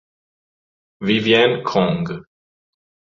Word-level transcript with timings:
Vivian 1.07 1.61
Kong 1.61 2.25